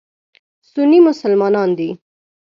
سني 0.71 0.99
مسلمانان 1.07 1.69
دي. 1.77 1.89